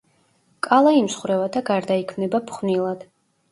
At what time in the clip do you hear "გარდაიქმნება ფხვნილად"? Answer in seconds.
1.69-3.09